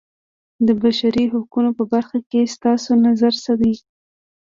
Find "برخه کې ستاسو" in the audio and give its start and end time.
1.93-2.91